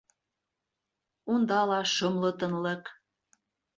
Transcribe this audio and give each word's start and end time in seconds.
Унда 1.33 1.59
ла 1.73 1.79
шомло 1.93 2.31
тынлыҡ. 2.41 2.95